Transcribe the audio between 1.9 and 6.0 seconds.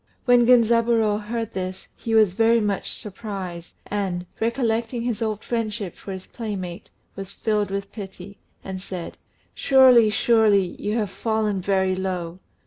he was very much surprised, and, recollecting his old friendship